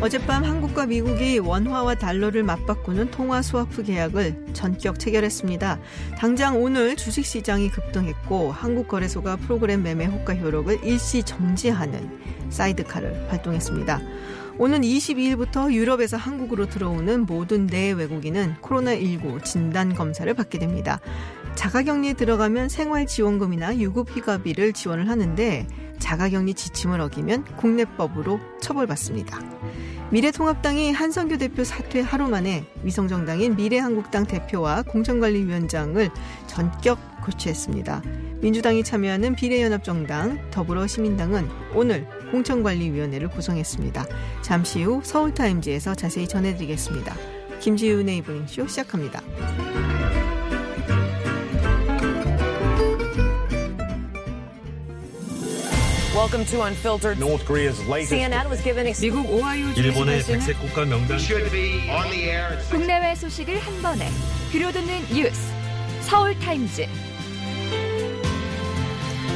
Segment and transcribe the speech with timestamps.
[0.00, 5.78] 어젯밤 한국과 미국이 원화와 달러를 맞바꾸는 통화 스와프 계약을 전격 체결했습니다.
[6.16, 14.00] 당장 오늘 주식시장이 급등했고 한국거래소가 프로그램 매매 호가 효력을 일시 정지하는 사이드카를 발동했습니다.
[14.56, 20.98] 오는 22일부터 유럽에서 한국으로 들어오는 모든 내외국인은 코로나19 진단 검사를 받게 됩니다.
[21.56, 25.66] 자가격리에 들어가면 생활지원금이나 유급휴가비를 지원을 하는데
[25.98, 29.38] 자가격리 지침을 어기면 국내법으로 처벌받습니다.
[30.12, 36.10] 미래통합당이 한성규 대표 사퇴 하루 만에 위성정당인 미래한국당 대표와 공천관리위원장을
[36.48, 38.02] 전격 교체했습니다.
[38.40, 44.04] 민주당이 참여하는 비례연합정당 더불어시민당은 오늘 공천관리위원회를 구성했습니다.
[44.42, 47.14] 잠시 후 서울타임즈에서 자세히 전해드리겠습니다.
[47.60, 49.20] 김지윤의 이브닝쇼 시작합니다.
[56.20, 57.18] Welcome to Unfiltered.
[57.18, 61.88] North Korea's latest CNN was given 미국 오하이오 일본의 주지사는 백색 국가 명단 should be
[61.88, 64.06] on the air at 국내외 소식을 한 번에
[64.52, 65.40] 들려듣는 뉴스
[66.02, 66.86] 서울 타임즈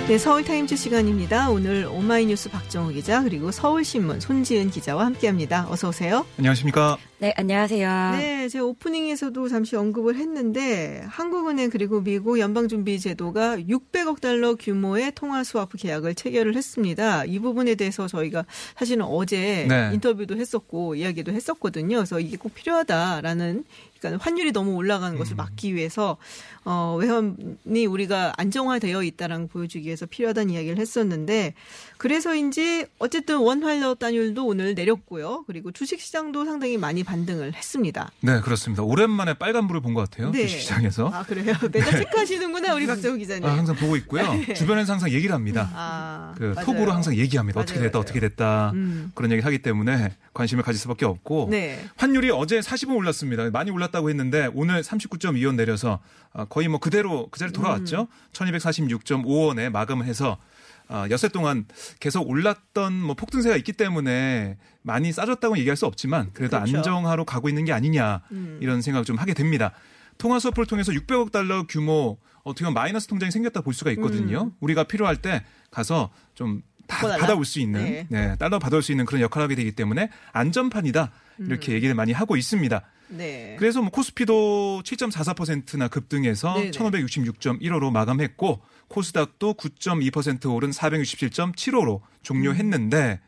[0.06, 1.48] 네, 서울타임즈 시간입니다.
[1.48, 5.66] 오늘 오마이뉴스 박정우 기자 그리고 서울신문 손지은 기자와 함께합니다.
[5.70, 6.26] 어서 오세요.
[6.36, 6.98] 안녕하십니까?
[7.20, 8.10] 네, 안녕하세요.
[8.18, 15.78] 네, 제 오프닝에서도 잠시 언급을 했는데 한국은행 그리고 미국 연방준비제도가 600억 달러 규모의 통화 스와프
[15.78, 17.24] 계약을 체결을 했습니다.
[17.24, 18.44] 이 부분에 대해서 저희가
[18.76, 19.90] 사실은 어제 네.
[19.94, 21.96] 인터뷰도 했었고 이야기도 했었거든요.
[21.96, 23.64] 그래서 이게 꼭 필요하다라는
[24.08, 25.18] 그러니까 환율이 너무 올라가는 음.
[25.18, 26.16] 것을 막기 위해서
[26.64, 31.54] 어, 외환이 우리가 안정화되어 있다라는 걸 보여주기 위해서 필요하다는 이야기를 했었는데
[31.98, 35.44] 그래서인지 어쨌든 원활러 단율도 오늘 내렸고요.
[35.46, 38.10] 그리고 주식시장도 상당히 많이 반등을 했습니다.
[38.20, 38.82] 네, 그렇습니다.
[38.82, 40.30] 오랜만에 빨간불을 본 것 같아요.
[40.32, 40.42] 네.
[40.46, 41.08] 주식시장에서.
[41.14, 41.54] 아 그래요?
[41.72, 43.44] 매달 체크하시는구나 우리 박정우 기자님.
[43.46, 44.24] 아, 항상 보고 있고요.
[44.54, 45.70] 주변에서 항상 얘기를 합니다.
[45.72, 46.66] 아, 그 맞아요.
[46.66, 47.60] 톡으로 항상 얘기합니다.
[47.60, 48.02] 어떻게 맞아요, 됐다, 맞아요.
[48.02, 48.70] 어떻게 됐다.
[48.74, 49.12] 음.
[49.14, 51.48] 그런 얘기 하기 때문에 관심을 가질 수밖에 없고.
[51.50, 51.84] 네.
[51.96, 53.48] 환율이 어제 40원 올랐습니다.
[53.50, 56.00] 많이 올랐다고 했는데 오늘 39.2원 내려서
[56.32, 58.00] 어, 거의 뭐 그대로 그 자리 돌아왔죠.
[58.02, 58.06] 음.
[58.32, 60.38] 1246.5원에 마감을 해서
[60.88, 61.66] 어, 여세 동안
[61.98, 66.76] 계속 올랐던 뭐 폭등세가 있기 때문에 많이 싸졌다고 얘기할 수 없지만 그래도 그렇죠.
[66.76, 68.58] 안정화로 가고 있는 게 아니냐 음.
[68.60, 69.72] 이런 생각을 좀 하게 됩니다.
[70.18, 74.52] 통화 수업을 통해서 600억 달러 규모 어떻게 보면 마이너스 통장이 생겼다 볼 수가 있거든요.
[74.60, 77.06] 우리가 필요할 때 가서 좀 다?
[77.18, 78.06] 받아올 수 있는 네.
[78.10, 81.74] 네, 달러 받아올 수 있는 그런 역할을 하게 되기 때문에 안전판이다 이렇게 음.
[81.76, 82.82] 얘기를 많이 하고 있습니다.
[83.08, 83.56] 네.
[83.58, 86.70] 그래서 뭐 코스피도 7.44%나 급등해서 네네.
[86.70, 93.20] 1566.15로 마감했고 코스닥도 9.2% 오른 467.75로 종료했는데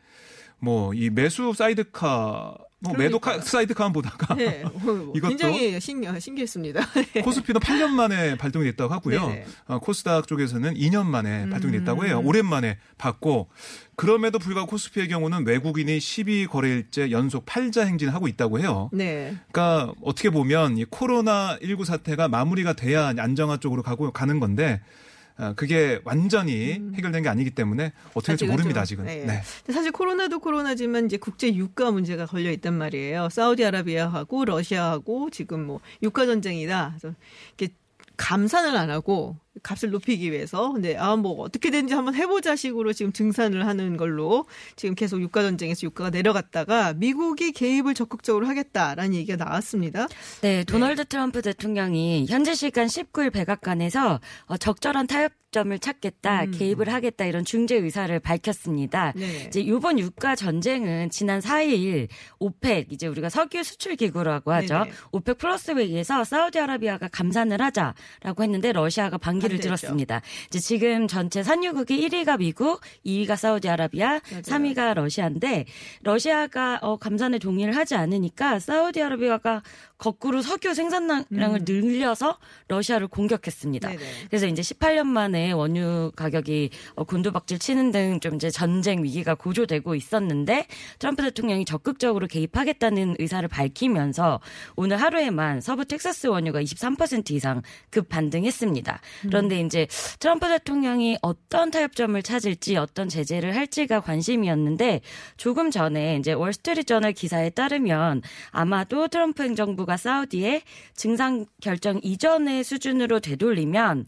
[0.59, 3.19] 뭐이 매수 사이드카 뭐 매도.
[3.41, 4.61] 사이드카만 보다가 네.
[4.65, 6.81] 어, 이것도 굉장히 신, 신기했습니다.
[7.23, 9.27] 코스피도 8년 만에 발동이 됐다고 하고요.
[9.27, 9.45] 네네.
[9.65, 12.19] 어, 코스닥 쪽에서는 2년 만에 발동이 됐다고 해요.
[12.19, 12.27] 음.
[12.27, 13.49] 오랜만에 받고
[13.95, 18.89] 그럼에도 불구하고 코스피의 경우는 외국인이 12거래일째 연속 팔자 행진을 하고 있다고 해요.
[18.93, 19.35] 네.
[19.51, 25.06] 그러니까 어떻게 보면 이 코로나 19 사태가 마무리가 돼야 안정화 쪽으로 가고 가는 건데 아,
[25.55, 28.51] 그게 완전히 해결된 게 아니기 때문에 어떻게 될지 음.
[28.51, 29.05] 모릅니다 좀, 아직은.
[29.05, 29.25] 네.
[29.25, 29.73] 네.
[29.73, 33.29] 사실 코로나도 코로나지만 이제 국제 유가 문제가 걸려 있단 말이에요.
[33.29, 36.95] 사우디아라비아하고 러시아하고 지금 뭐 유가 전쟁이다.
[36.97, 37.15] 그래서
[37.57, 37.73] 이렇게
[38.17, 43.65] 감산을 안 하고 값을 높이기 위해서 근데 아뭐 어떻게 되는지 한번 해보자 식으로 지금 증산을
[43.65, 44.45] 하는 걸로
[44.75, 50.07] 지금 계속 유가 전쟁에서 유가가 내려갔다가 미국이 개입을 적극적으로 하겠다라는 얘기가 나왔습니다.
[50.41, 56.51] 네, 도널드 트럼프 대통령이 현재 시간 19일 백악관에서 어, 적절한 타협점을 찾겠다, 음.
[56.51, 59.13] 개입을 하겠다 이런 중재 의사를 밝혔습니다.
[59.15, 59.45] 네.
[59.47, 62.07] 이제 이번 유가 전쟁은 지난 4일
[62.39, 64.85] 오펙 이제 우리가 석유 수출 기구라고 하죠.
[65.11, 69.67] 오펙 플러스 회의에서 사우디아라비아가 감산을 하자라고 했는데 러시아가 반기 를 반대했죠.
[69.67, 70.21] 들었습니다.
[70.47, 75.65] 이제 지금 전체 산유국이 1위가 미국, 2위가 사우디아라비아, 3위가 러시아인데
[76.03, 79.63] 러시아가 어, 감산에 동의를 하지 않으니까 사우디아라비아가
[79.97, 83.89] 거꾸로 석유 생산량을 늘려서 러시아를 공격했습니다.
[83.89, 84.03] 네네.
[84.29, 89.95] 그래서 이제 18년 만에 원유 가격이 어, 곤두박질 치는 등 좀 이제 전쟁 위기가 고조되고
[89.95, 90.67] 있었는데
[90.99, 94.39] 트럼프 대통령이 적극적으로 개입하겠다는 의사를 밝히면서
[94.75, 98.99] 오늘 하루에만 서부 텍사스 원유가 23% 이상 급 반등했습니다.
[99.23, 99.87] 그런데 이제
[100.19, 105.01] 트럼프 대통령이 어떤 타협점을 찾을지 어떤 제재를 할지가 관심이었는데
[105.37, 108.21] 조금 전에 이제 월스트리트 저널 기사에 따르면
[108.51, 110.61] 아마도 트럼프 행정부 가 사우디에
[110.95, 114.05] 증상 결정 이전의 수준으로 되돌리면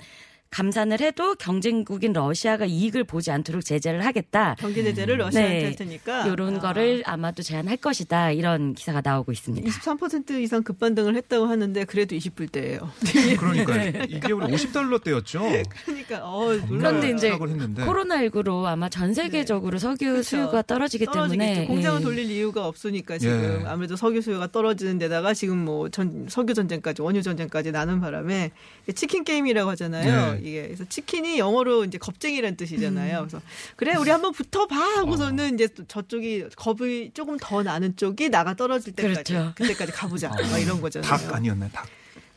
[0.51, 4.55] 감산을 해도 경쟁국인 러시아가 이익을 보지 않도록 제재를 하겠다.
[4.59, 5.65] 경제 제재를 러시아한테 네.
[5.65, 6.59] 할 테니까 이런 아.
[6.59, 8.31] 거를 아마도 제한할 것이다.
[8.31, 9.69] 이런 기사가 나오고 있습니다.
[9.69, 12.87] 23% 이상 급반등을 했다고 하는데 그래도 20불대예요.
[13.39, 15.65] 그러니까 이게 우리 50달러대였죠.
[15.85, 17.11] 그러니까 어 그런데.
[17.11, 17.85] 이제 추락을 했는데.
[17.85, 20.23] 코로나19로 아마 전 세계적으로 석유 그렇죠.
[20.23, 21.45] 수요가 떨어지기 떨어지겠죠.
[21.47, 22.03] 때문에 공장을 예.
[22.03, 23.67] 돌릴 이유가 없으니까 지금 예.
[23.67, 28.51] 아무래도 석유 수요가 떨어지는 데다가 지금 뭐 전, 석유 전쟁까지 원유 전쟁까지 나는 바람에
[28.95, 30.38] 치킨 게임이라고 하잖아요.
[30.41, 30.49] 네.
[30.49, 33.19] 이게 그래서 치킨이 영어로 이제 겁쟁이라는 뜻이잖아요.
[33.19, 33.41] 그래서
[33.75, 38.93] 그래 우리 한번 붙어봐 하고서는 이제 또 저쪽이 겁이 조금 더 나는 쪽이 나가 떨어질
[38.93, 39.53] 때까지 그렇죠.
[39.55, 41.09] 그때까지 가보자 막 이런 거잖아요.
[41.09, 41.69] 닭 아니었나요?
[41.73, 41.87] 닭.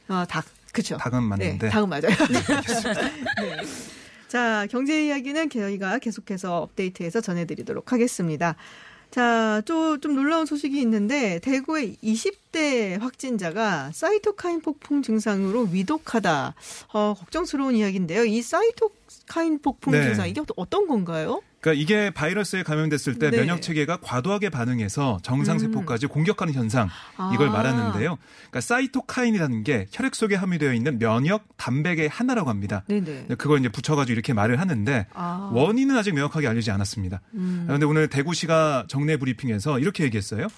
[0.08, 0.44] 아, 닭.
[0.72, 0.96] 그렇죠.
[0.96, 1.66] 닭은 맞는데.
[1.66, 2.02] 네, 닭은 맞아요.
[3.40, 3.56] 네.
[4.28, 8.56] 자, 경제 이야기는 저희가 계속해서 업데이트해서 전해드리도록 하겠습니다.
[9.12, 16.55] 자, 또좀 놀라운 소식이 있는데 대구의 20대 확진자가 사이토카인 폭풍 증상으로 위독하다.
[16.94, 18.25] 어, 걱정스러운 이야기인데요.
[18.25, 20.03] 이 사이토카인 폭풍 네.
[20.03, 21.43] 증상 이게 어떤 건가요?
[21.62, 23.38] 그러니까 이게 바이러스에 감염됐을 때 네.
[23.38, 26.88] 면역 체계가 과도하게 반응해서 정상 세포까지 공격하는 현상
[27.32, 27.53] 이걸 아.
[27.53, 28.19] 말하는데요.
[28.19, 32.82] 그러니까 사이토카인이라는 게 혈액 속에 함유되어 있는 면역 단백의 하나라고 합니다.
[32.88, 33.29] 네네.
[33.38, 35.50] 그걸 이제 붙여가지고 이렇게 말을 하는데 아.
[35.53, 35.56] 음.
[35.56, 37.20] 원인은 아직 명확하게 알려지지 않았습니다.
[37.31, 40.49] 그런데 오늘 대구시가 정례 브리핑에서 이렇게 얘기했어요.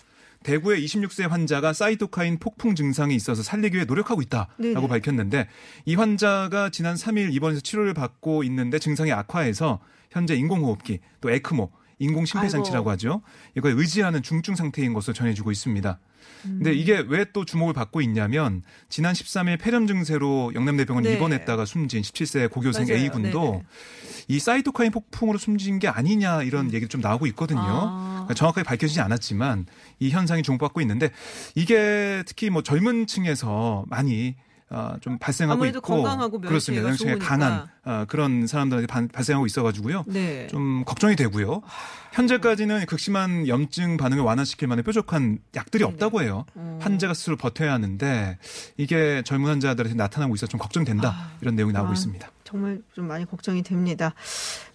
[0.42, 4.88] 대구의 26세 환자가 사이토카인 폭풍 증상이 있어서 살리기 위해 노력하고 있다라고 네네.
[4.88, 5.48] 밝혔는데
[5.84, 9.80] 이 환자가 지난 3일 입원해서 치료를 받고 있는데 증상이 악화해서
[10.14, 12.90] 현재 인공호흡기 또 에크모 인공 심폐장치라고.
[12.90, 13.22] 하죠.
[13.56, 15.98] 이걸 의지하는 중증 상태인 것으로 전해지고 있습니다.
[16.42, 21.14] 근데 이게 왜 또 주목을 받고 있냐면 지난 13일 폐렴 증세로 영남대병원 네.
[21.14, 22.98] 입원했다가 숨진 17세 고교생 맞아요.
[23.02, 23.64] A군도 네네.
[24.28, 27.60] 이 사이토카인 폭풍으로 숨진 게 아니냐 이런 얘기 좀 나오고 있거든요.
[27.60, 28.10] 아.
[28.24, 29.66] 그러니까 정확하게 밝혀지지 않았지만
[30.00, 31.10] 이 현상이 주목받고 있는데
[31.54, 34.36] 이게 특히 뭐 젊은 층에서 많이
[34.74, 36.92] 어, 좀 발생하고 있고 건강하고 그렇습니다.
[36.94, 37.24] 좋으니까.
[37.24, 40.02] 강한 어, 그런 사람들한테 반- 발생하고 있어가지고요.
[40.08, 40.48] 네.
[40.48, 41.62] 좀 걱정이 되고요.
[42.12, 46.44] 현재까지는 극심한 염증 반응을 완화시킬 만한 뾰족한 약들이 없다고 해요.
[46.56, 46.78] 음.
[46.80, 48.38] 환자가 스스로 버텨야 하는데
[48.76, 51.92] 이게 젊은 환자들한테 나타나고 있어 서좀 걱정된다 이런 내용이 나오고 아.
[51.92, 52.28] 있습니다.
[52.54, 54.14] 정말 좀 많이 걱정이 됩니다.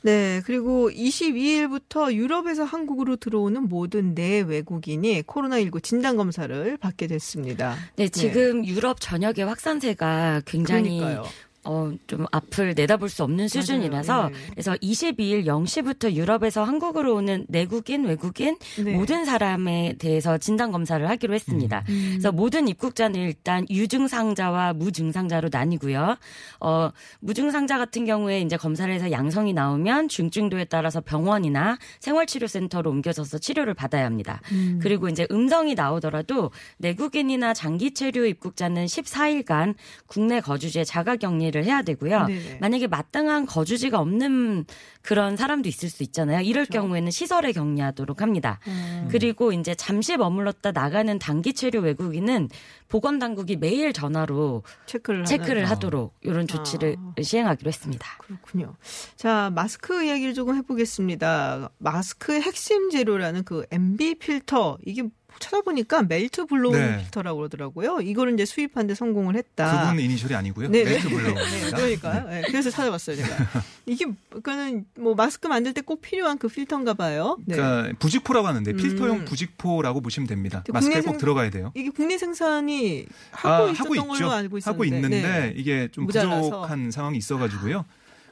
[0.02, 0.42] 네.
[0.46, 7.78] 그리고 22일부터 유럽에서 한국으로 들어오는 모든 내 외국인이 코로나19 진단 검사를 받게 됐습니다.
[7.96, 11.24] 네, 지금 유럽 전역의 확산세가 굉장히 그러니까요.
[11.66, 14.36] 어, 좀 앞을 내다볼 수 없는 수준이라서 네.
[14.52, 18.94] 그래서 22일 0시부터 유럽에서 한국으로 오는 내국인, 외국인 네.
[18.96, 21.84] 모든 사람에 대해서 진단 검사를 하기로 했습니다.
[21.90, 22.08] 음.
[22.12, 26.18] 그래서 모든 입국자는 일단 유증상자와 무증상자로 나뉘고요.
[26.62, 33.74] 어, 무증상자 같은 경우에 이제 검사를 해서 양성이 나오면 중증도에 따라서 병원이나 생활치료센터로 옮겨져서 치료를
[33.74, 34.42] 받아야 합니다.
[34.54, 34.80] 음.
[34.82, 39.76] 그리고 이제 음성이 나오더라도 내국인이나 장기 체류 입국자는 14일간
[40.08, 42.26] 국내 거주지에 자가 격리 를 해야 되고요.
[42.28, 42.58] 네네.
[42.62, 44.66] 만약에 마땅한 거주지가 없는
[45.02, 46.42] 그런 사람도 있을 수 있잖아요.
[46.42, 46.82] 이럴 그렇죠.
[46.82, 48.60] 경우에는 시설에 격리하도록 합니다.
[48.68, 49.08] 음.
[49.10, 52.50] 그리고 이제 잠시 머물렀다 나가는 단기 체류 외국인은
[52.88, 55.66] 보건 당국이 매일 전화로 체크를 체크를.
[55.70, 57.22] 하도록 이런 조치를 아.
[57.22, 58.08] 시행하기로 했습니다.
[58.20, 58.76] 그렇군요.
[59.16, 61.70] 자, 마스크 이야기를 조금 해보겠습니다.
[61.78, 65.04] 마스크의 핵심 재료라는 그 MB 필터 이게
[65.40, 66.98] 찾아보니까 melt blow 네.
[67.00, 68.00] 필터라고 그러더라고요.
[68.02, 69.90] 이거를 이제 수입하는데 성공을 했다.
[69.90, 70.70] 그분 이니셜이 아니고요.
[70.70, 70.92] 네, 네.
[70.92, 71.78] melt 네, blow입니다.
[71.78, 72.28] 그러니까요.
[72.30, 73.30] 네, 그래서 찾아봤어요, 제가.
[73.86, 77.38] 이게, 그거는 뭐 마스크 만들 때 꼭 필요한 그 필터인가 봐요.
[77.46, 77.56] 네.
[77.56, 79.26] 그러니까 부직포라고 하는데 필터용 음.
[79.26, 80.64] 부직포라고 보시면 됩니다.
[80.72, 81.72] 마스크에 꼭 생- 들어가야 돼요.
[81.76, 84.08] 이게 국내 생산이 하고 아, 있었던 하고.
[84.08, 84.70] 걸로 알고 있었는데.
[84.70, 85.54] 하고 있는데 네.
[85.56, 86.42] 이게 좀 모자라서.
[86.42, 87.86] 부족한 상황이 있어가지고요.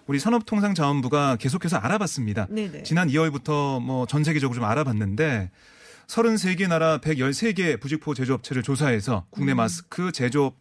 [0.07, 2.47] 우리 산업통상자원부가 계속해서 알아봤습니다.
[2.49, 2.83] 네네.
[2.83, 5.49] 지난 2월부터 뭐 전 세계적으로 좀 알아봤는데
[6.07, 9.57] 33개 나라 113개 부직포 제조업체를 조사해서 국내 음.
[9.57, 10.55] 마스크 제조업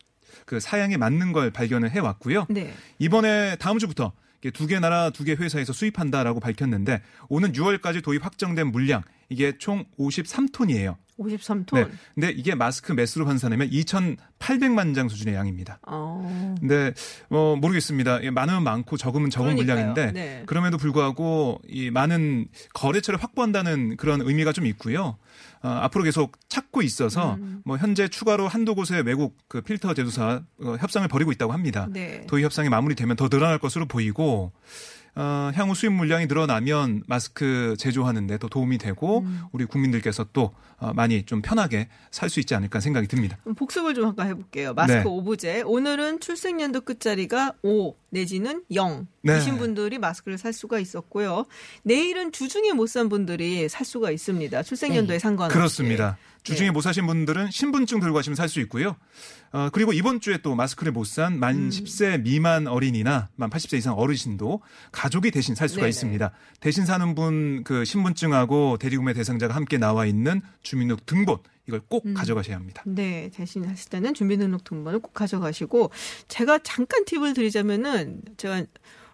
[0.44, 2.46] 그 사양에 맞는 걸 발견을 해 왔고요.
[2.48, 2.72] 네.
[2.98, 4.12] 이번에 다음 주부터
[4.52, 9.84] 두 개 나라 두 개 회사에서 수입한다라고 밝혔는데 오는 6월까지 도입 확정된 물량 이게 총
[9.98, 10.96] 53톤이에요.
[11.18, 11.74] 53톤.
[11.74, 11.86] 네.
[12.14, 15.80] 근데 이게 마스크 매수로 환산하면 2,800만 장 수준의 양입니다.
[15.86, 16.54] 어.
[16.60, 16.92] 근데
[17.28, 18.22] 뭐 모르겠습니다.
[18.22, 19.76] 예, 많으면 많고 적으면 적은 그러니까요.
[19.94, 20.42] 물량인데 네.
[20.46, 25.16] 그럼에도 불구하고 이 많은 거래처를 확보한다는 그런 의미가 좀 있고요.
[25.62, 27.62] 어, 앞으로 계속 찾고 있어서 음.
[27.64, 31.88] 뭐 현재 추가로 한두 곳의 외국 그 필터 제조사 어, 협상을 벌이고 있다고 합니다.
[31.90, 32.24] 네.
[32.26, 34.52] 도입 협상이 마무리되면 더 늘어날 것으로 보이고
[35.18, 39.40] 어, 향후 수입 물량이 늘어나면 마스크 제조하는데 더 도움이 되고 음.
[39.50, 43.38] 우리 국민들께서 또 어, 많이 좀 편하게 살 수 있지 않을까 생각이 듭니다.
[43.56, 44.74] 복습을 좀 아까 해볼게요.
[44.74, 45.04] 마스크 네.
[45.06, 45.62] 오브제.
[45.62, 49.38] 오늘은 출생연도 끝자리가 5 내지는 0 네.
[49.38, 51.46] 이신 분들이 마스크를 살 수가 있었고요.
[51.82, 54.62] 내일은 주중에 못 산 분들이 살 수가 있습니다.
[54.62, 55.54] 출생연도에 상관없이.
[55.54, 55.58] 네.
[55.58, 56.18] 그렇습니다.
[56.46, 56.72] 주중에 네.
[56.72, 58.96] 못 사신 분들은 신분증 들고 가시면 살 수 있고요.
[59.52, 61.68] 어, 그리고 이번 주에 또 마스크를 못 산 만 음.
[61.70, 64.60] 10세 미만 어린이나 만 80세 이상 어르신도
[64.92, 65.88] 가족이 대신 살 수가 네네.
[65.90, 66.30] 있습니다.
[66.60, 71.38] 대신 사는 분 그 신분증하고 대리구매 대상자가 함께 나와 있는 주민등록 등본
[71.68, 72.14] 이걸 꼭 음.
[72.14, 72.82] 가져가셔야 합니다.
[72.86, 75.90] 네, 대신 하실 때는 준비등록 등본을 꼭 가져가시고
[76.28, 78.64] 제가 잠깐 팁을 드리자면은 제가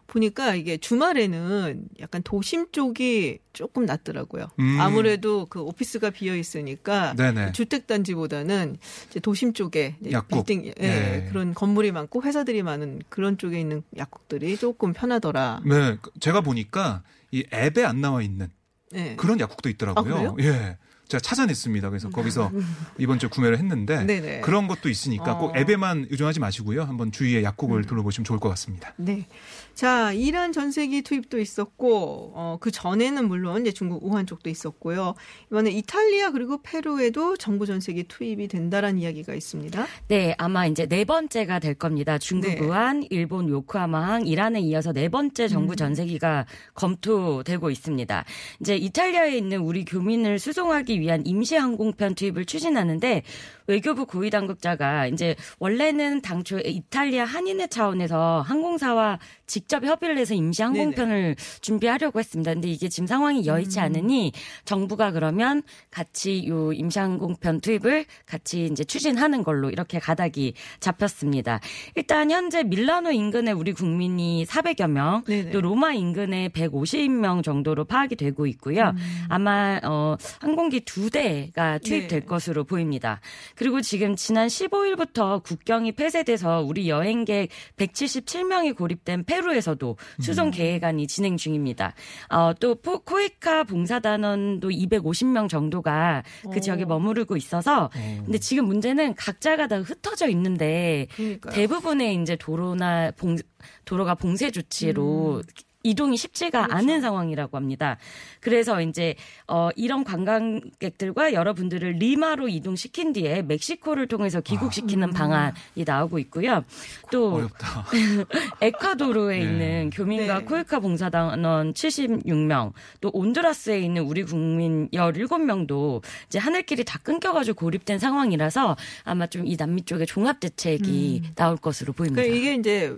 [0.06, 4.48] 보니까 이게 주말에는 약간 도심 쪽이 조금 낫더라고요.
[4.58, 4.78] 음.
[4.80, 7.14] 아무래도 그 오피스가 비어 있으니까.
[7.52, 8.76] 주택 단지보다는
[9.08, 10.44] 이제 도심 쪽에 약국.
[10.46, 11.26] 빌딩 예, 네.
[11.30, 15.62] 그런 건물이 많고 회사들이 많은 그런 쪽에 있는 약국들이 조금 편하더라.
[15.64, 18.48] 네, 그- 제가 보니까 이 앱에 안 나와 있는
[18.90, 19.16] 네.
[19.16, 20.36] 그런 약국도 있더라고요.
[20.38, 20.42] 아?
[20.42, 20.76] 예.
[21.12, 21.90] 제가 찾아냈습니다.
[21.90, 22.50] 그래서 거기서
[22.98, 24.40] 이번 주에 구매를 했는데 네네.
[24.40, 25.58] 그런 것도 있으니까 꼭 어.
[25.58, 26.84] 앱에만 의존하지 마시고요.
[26.84, 28.94] 한번 주위에 약국을 둘러보시면 좋을 것 같습니다.
[28.96, 29.26] 네.
[29.74, 35.14] 자, 이란 전세기 투입도 있었고, 어, 그 전에는 물론 이제 중국 우한 쪽도 있었고요.
[35.50, 39.86] 이번에 이탈리아 그리고 페루에도 정부 전세기 투입이 된다라는 이야기가 있습니다.
[40.08, 42.18] 네, 아마 이제 네 번째가 될 겁니다.
[42.18, 42.60] 중국 네.
[42.60, 45.48] 우한, 일본 요코하마항, 이란에 이어서 네 번째 음.
[45.48, 48.24] 정부 전세기가 검토되고 있습니다.
[48.60, 53.22] 이제 이탈리아에 있는 우리 교민을 수송하기 위한 임시 항공편 투입을 추진하는데
[53.66, 61.36] 외교부 고위 당국자가 이제 원래는 당초 이탈리아 한인회 차원에서 항공사와 직접 협의를 해서 임시 항공편을
[61.60, 62.54] 준비하려고 했습니다.
[62.54, 63.84] 근데 이게 지금 상황이 여의치 음.
[63.84, 64.32] 않으니
[64.64, 71.60] 정부가 그러면 같이 요 임시 항공편 투입을 같이 이제 추진하는 걸로 이렇게 가닥이 잡혔습니다.
[71.94, 75.50] 일단 현재 밀라노 인근에 우리 국민이 400여 명, 네네.
[75.50, 78.94] 또 로마 인근에 150명 정도로 파악이 되고 있고요.
[78.94, 79.26] 음.
[79.28, 82.26] 아마 어 항공기 두 대가 투입될 네.
[82.26, 83.20] 것으로 보입니다.
[83.56, 91.94] 그리고 지금 지난 15일부터 국경이 폐쇄돼서 우리 여행객 177명이 고립된 페루에서도 수송 계획안이 진행 중입니다.
[92.30, 96.60] 어, 또 포- 코이카 봉사단원도 250명 정도가 그 오.
[96.60, 97.90] 지역에 머무르고 있어서
[98.24, 101.52] 근데 지금 문제는 각자가 다 흩어져 있는데 그러니까요.
[101.54, 103.36] 대부분의 이제 도로나 봉,
[103.84, 105.42] 도로가 봉쇄 조치로
[105.82, 107.98] 이동이 쉽지가 않은 상황이라고 합니다.
[108.40, 109.14] 그래서 이제
[109.46, 116.64] 어 이런 관광객들과 여러분들을 리마로 이동시킨 뒤에 멕시코를 통해서 귀국시키는 방안이 나오고 있고요.
[117.10, 117.86] 또 어렵다.
[118.60, 119.42] 에콰도르에 네.
[119.44, 120.44] 있는 교민과 네.
[120.44, 128.76] 코이카 봉사단원 76명, 또 온두라스에 있는 우리 국민 17명도 이제 하늘길이 다 끊겨가지고 고립된 상황이라서
[129.04, 132.22] 아마 좀 이 남미 쪽에 종합 대책이 나올 것으로 보입니다.
[132.22, 132.96] 그러니까 이게 이제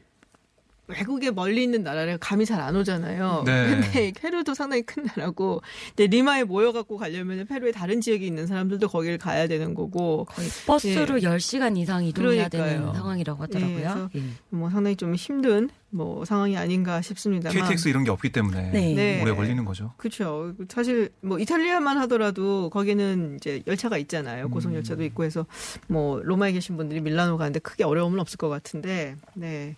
[0.87, 3.43] 외국에 멀리 있는 나라를 감이 잘 안 오잖아요.
[3.45, 3.67] 네.
[3.69, 5.61] 근데 페루도 상당히 큰 나라고,
[5.97, 10.27] 근데 리마에 모여갖고 가려면 페루의 다른 지역에 있는 사람들도 거기를 가야 되는 거고,
[10.67, 12.49] 버스로 10시간 이상 이동해야 예.
[12.49, 12.79] 그러니까요.
[12.81, 13.77] 되는 상황이라고 하더라고요.
[13.77, 14.23] 그래서 예.
[14.51, 17.63] 뭐 상당히 좀 힘든 뭐 상황이 아닌가 싶습니다만.
[17.63, 18.95] KTX 이런 게 없기 때문에 네.
[18.95, 19.23] 네.
[19.23, 19.93] 오래 걸리는 거죠.
[19.97, 20.55] 그렇죠.
[20.69, 24.49] 사실 뭐 이탈리아만 하더라도 거기는 이제 열차가 있잖아요.
[24.51, 25.07] 고속 열차도 음.
[25.07, 25.47] 있고 해서
[25.87, 29.17] 뭐 로마에 계신 분들이 밀라노 가는데 크게 어려움은 없을 것 같은데.
[29.35, 29.77] 네.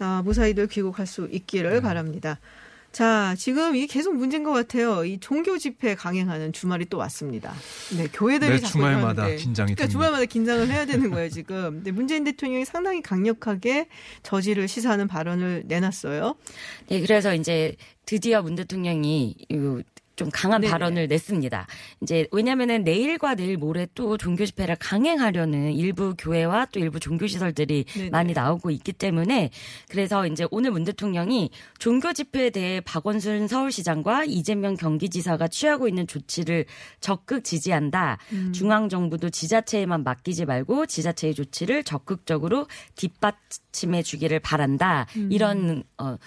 [0.00, 1.80] 자, 무사히들 귀국할 수 있기를 네.
[1.80, 2.40] 바랍니다.
[2.90, 5.04] 자, 지금 이게 계속 문제인 것 같아요.
[5.04, 7.52] 이 종교 집회 강행하는 주말이 또 왔습니다.
[7.98, 9.36] 네, 교회들이 매 자꾸 주말마다 이러는데.
[9.36, 9.92] 긴장이 그러니까 됩니다.
[9.92, 11.70] 주말마다 긴장을 해야 되는 거예요, 지금.
[11.74, 13.88] 근데 문재인 대통령이 상당히 강력하게
[14.22, 16.34] 저지를 시사하는 발언을 내놨어요.
[16.88, 17.76] 네, 그래서 이제
[18.06, 19.82] 드디어 문 대통령이 이
[20.20, 20.70] 좀 강한 네네.
[20.70, 21.66] 발언을 냈습니다.
[22.02, 27.84] 이제 왜냐면은 내일과 내일 모레 또 종교 집회를 강행하려는 일부 교회와 또 일부 종교 시설들이
[27.84, 28.10] 네네.
[28.10, 29.48] 많이 나오고 있기 때문에
[29.88, 31.48] 그래서 이제 오늘 문 대통령이
[31.78, 36.66] 종교 집회에 대해 박원순 서울시장과 이재명 경기지사가 취하고 있는 조치를
[37.00, 38.18] 적극 지지한다.
[38.32, 38.52] 음.
[38.52, 45.06] 중앙 정부도 지자체에만 맡기지 말고 지자체의 조치를 적극적으로 뒷받침해 주기를 바란다.
[45.30, 46.18] 이런 어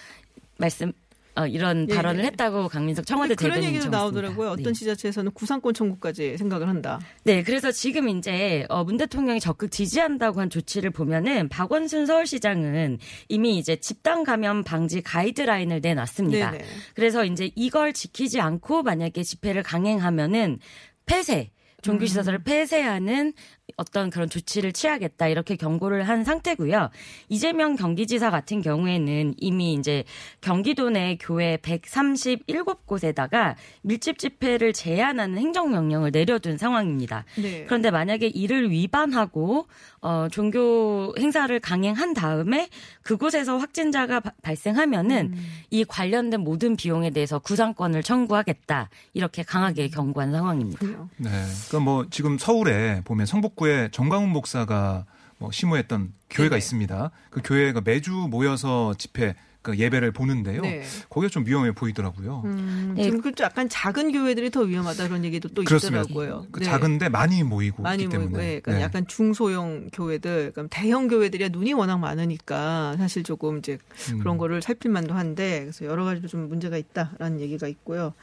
[0.57, 0.93] 말씀
[1.35, 1.87] 어, 이런 음.
[1.89, 2.27] 예, 발언을 예.
[2.27, 3.89] 했다고 강민석 청와대 그런 대변인이 얘기도.
[3.89, 4.49] 나오더라고요.
[4.51, 4.71] 어떤 네.
[4.73, 6.99] 지자체에서는 구상권 청구까지 생각을 한다.
[7.23, 12.99] 네, 그래서 지금 이제 어, 문 대통령이 적극 지지한다고 한 조치를 보면은 박원순 서울시장은
[13.29, 16.51] 이미 이제 집단 감염 방지 가이드라인을 내놨습니다.
[16.51, 16.63] 네네.
[16.93, 20.59] 그래서 이제 이걸 지키지 않고 만약에 집회를 강행하면은
[21.05, 21.49] 폐쇄
[21.81, 22.43] 종교시설을 음.
[22.43, 23.33] 폐쇄하는
[23.77, 26.89] 어떤 그런 조치를 취하겠다 이렇게 경고를 한 상태고요.
[27.29, 30.03] 이재명 경기지사 같은 경우에는 이미 이제
[30.41, 37.25] 경기도 내 교회 137곳에다가 밀집 집회를 제한하는 행정명령을 내려둔 상황입니다.
[37.37, 37.65] 네.
[37.65, 39.67] 그런데 만약에 이를 위반하고
[40.01, 42.69] 어 종교 행사를 강행한 다음에
[43.03, 45.33] 그곳에서 확진자가 바- 발생하면은
[45.69, 50.85] 이 관련된 모든 비용에 대해서 구상권을 청구하겠다 이렇게 강하게 경고한 상황입니다.
[51.17, 51.29] 네.
[51.69, 55.05] 그러니까 뭐 지금 서울에 보면 성북구 에 정광훈 목사가
[55.37, 56.57] 뭐 심우했던 교회가 네네.
[56.57, 57.11] 있습니다.
[57.29, 60.61] 그 교회가 매주 모여서 집회 그 예배를 보는데요.
[60.61, 60.83] 네.
[61.09, 62.41] 거기가 좀 위험해 보이더라고요.
[62.43, 63.03] 음, 네.
[63.03, 66.01] 지금 그 약간 작은 교회들이 더 위험하다 그런 얘기도 또 그렇습니다.
[66.01, 66.47] 있더라고요.
[66.51, 66.65] 그 네.
[66.65, 68.55] 작은데 많이 모이고 많이 있기 모이고, 때문에.
[68.55, 68.81] 예, 그러니까 네.
[68.81, 73.77] 약간 중소형 교회들, 그럼 대형 교회들이 눈이 워낙 많으니까 사실 조금 이제
[74.11, 74.19] 음.
[74.19, 78.13] 그런 거를 살필 만도 한데 그래서 여러 가지로 좀 문제가 있다라는 얘기가 있고요.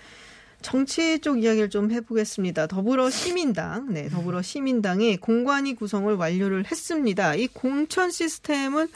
[0.62, 2.66] 정치 쪽 이야기를 좀 해보겠습니다.
[2.66, 7.34] 더불어 시민당, 네, 더불어 시민당이 공관위 구성을 완료를 했습니다.
[7.34, 8.88] 이 공천 시스템은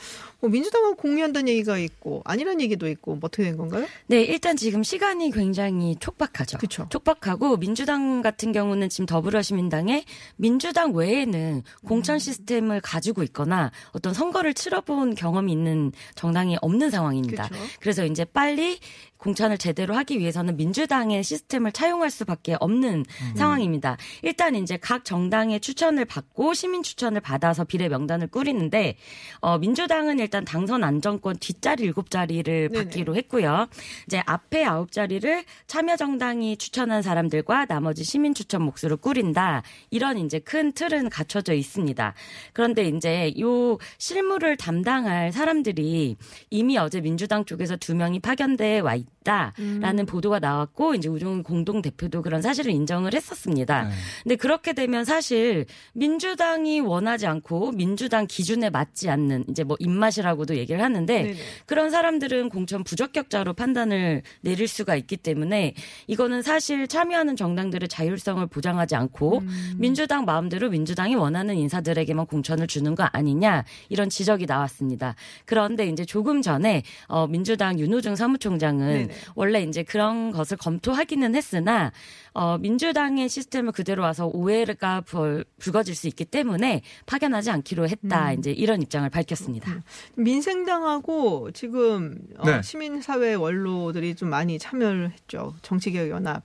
[0.44, 3.86] 뭐 민주당하고 공유한다는 얘기가 있고 아니란 얘기도 있고 뭐 어떻게 된 건가요?
[4.08, 6.58] 네, 일단 지금 시간이 굉장히 촉박하죠.
[6.58, 6.86] 그쵸.
[6.90, 10.04] 촉박하고 민주당 같은 경우는 지금 더불어시민당에
[10.36, 17.48] 민주당 외에는 공천 시스템을 가지고 있거나 어떤 선거를 치러본 경험이 있는 정당이 없는 상황입니다.
[17.48, 17.60] 그쵸.
[17.80, 18.80] 그래서 이제 빨리
[19.24, 23.96] 공천을 제대로 하기 위해서는 민주당의 시스템을 차용할 수밖에 없는 상황입니다.
[24.20, 28.96] 일단 이제 각 정당의 추천을 받고 시민 추천을 받아서 비례 명단을 꾸리는데
[29.40, 32.70] 어 민주당은 일단 당선 안정권 뒷자리 일곱 자리를.
[32.70, 33.68] 받기로 했고요.
[34.06, 39.62] 이제 앞에 아홉 자리를 참여 정당이 추천한 사람들과 나머지 시민 추천 몫으로 꾸린다.
[39.90, 42.14] 이런 이제 큰 틀은 갖춰져 있습니다.
[42.52, 46.16] 그런데 이제 요 실무를 담당할 사람들이
[46.50, 52.22] 이미 어제 민주당 쪽에서 두 명이 파견돼 와 있다라는 보도가 나왔고 이제 우종훈 공동 대표도
[52.22, 53.84] 그런 사실을 인정을 했었습니다.
[53.84, 53.90] 네.
[54.22, 60.56] 근데 그렇게 되면 사실 민주당이 원하지 않고 민주당 기준에 맞지 않는 이제 뭐 입맛 이라고도
[60.56, 61.36] 얘기를 하는데 네네.
[61.66, 65.74] 그런 사람들은 공천 부적격자로 판단을 내릴 수가 있기 때문에
[66.06, 69.74] 이거는 사실 참여하는 정당들의 자율성을 보장하지 않고 음.
[69.78, 75.14] 민주당 마음대로 민주당이 원하는 인사들에게만 공천을 주는 거 아니냐 이런 지적이 나왔습니다.
[75.44, 79.14] 그런데 이제 조금 전에 어 민주당 윤호중 사무총장은 네네.
[79.34, 81.92] 원래 이제 그런 것을 검토하기는 했으나
[82.32, 88.32] 어 민주당의 시스템을 그대로 와서 오해가 불- 불거질 수 있기 때문에 파견하지 않기로 했다.
[88.32, 88.38] 음.
[88.38, 89.82] 이제 이런 입장을 밝혔습니다.
[90.16, 92.62] 민생당하고 지금 어, 네.
[92.62, 95.54] 시민사회 원로들이 좀 많이 참여를 했죠.
[95.62, 96.44] 정치개혁연합.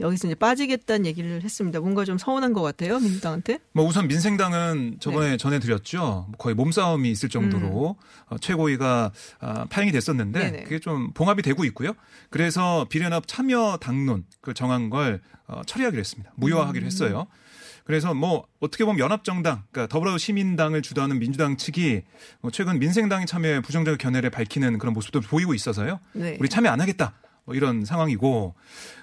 [0.00, 1.78] 여기서 이제 빠지겠다는 얘기를 했습니다.
[1.80, 3.58] 뭔가 좀 서운한 것 같아요, 민주당한테.
[3.72, 5.36] 뭐 우선 민생당은 저번에 네.
[5.36, 6.28] 전해드렸죠.
[6.38, 10.52] 거의 몸싸움이 있을 정도로 어, 최고위가 아, 파행이 됐었는데 음.
[10.52, 10.62] 네네.
[10.64, 11.92] 그게 좀 봉합이 되고 있고요.
[12.30, 16.30] 그래서 비례연합 참여 당론 그 정한 걸 어, 처리하기로 했습니다.
[16.30, 16.36] 음.
[16.36, 17.26] 무효화하기로 했어요.
[17.90, 22.02] 그래서 뭐 어떻게 보면 연합정당, 그러니까 더불어시민당을 주도하는 민주당 측이
[22.40, 25.98] 뭐 최근 민생당의 참여에 부정적 견해를 밝히는 그런 모습도 보이고 있어서요.
[26.12, 26.36] 네.
[26.38, 27.14] 우리 참여 안 하겠다.
[27.44, 28.54] 뭐 이런 상황이고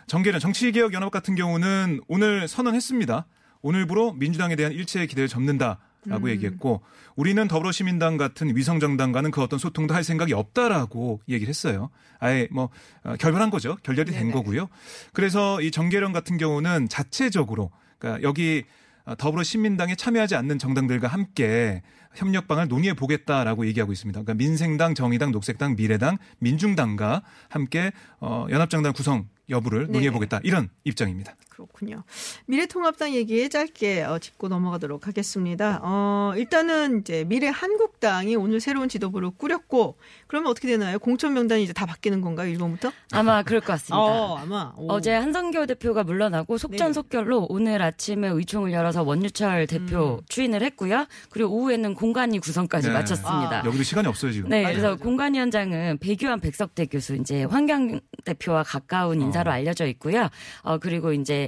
[0.08, 3.26] 정계련 정치개혁연합 같은 경우는 오늘 선언했습니다.
[3.62, 6.82] 오늘부로 민주당에 대한 일체의 기대를 접는다 라고 얘기했고
[7.18, 11.90] 우리는 더불어시민당 같은 위성정당과는 그 어떤 소통도 할 생각이 없다라고 얘기를 했어요.
[12.20, 12.70] 아예 뭐
[13.04, 13.76] 어, 결별한 거죠.
[13.84, 14.32] 결렬이 된 네네.
[14.32, 14.70] 거고요.
[15.12, 18.64] 그래서 이 정계련 같은 경우는 자체적으로 그러니까 여기
[19.06, 21.82] 어, 더불어시민당에 참여하지 않는 정당들과 함께
[22.16, 24.22] 협력방을 논의해 보겠다라고 얘기하고 있습니다.
[24.22, 29.88] 그러니까 민생당, 정의당, 녹색당, 미래당, 민중당과 함께 어, 연합정당 구성 여부를.
[29.88, 31.36] 논의해 보겠다 이런 입장입니다.
[31.58, 32.04] 그렇군요.
[32.46, 35.80] 미래통합당 얘기 짧게 어, 짚고 넘어가도록 하겠습니다.
[35.82, 41.00] 어, 일단은 이제 미래 한국당이 오늘 새로운 지도부를 꾸렸고 그러면 어떻게 되나요?
[41.00, 42.56] 공천 명단이 이제 다 바뀌는 건가요?
[42.56, 42.92] 1번부터?
[43.12, 43.98] 아마 그럴 것 같습니다.
[43.98, 44.72] 어, 아마.
[44.78, 44.92] 오.
[44.92, 46.62] 어제 한성교 대표가 물러나고 네.
[46.62, 51.08] 속전속결로 오늘 아침에 의총을 열어서 원유철 대표 추인을 했고요.
[51.32, 52.94] 그리고 오후에는 공관위 구성까지 네.
[52.94, 53.62] 마쳤습니다.
[53.62, 53.66] 아.
[53.66, 54.50] 여기도 시간이 없어요 지금.
[54.50, 54.98] 네, 맞아요, 그래서 맞아요.
[55.00, 59.54] 공관위원장은 배규환 백석대 교수 이제 환경 대표와 가까운 인사로 어.
[59.56, 60.30] 알려져 있고요.
[60.62, 61.47] 어 그리고 이제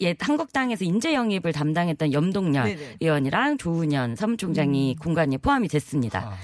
[0.00, 2.96] 옛 한국당에서 인재 영입을 담당했던 염동열 네네.
[3.00, 6.32] 의원이랑 조은현 사무총장이 공관위에 포함이 됐습니다.
[6.32, 6.36] 아,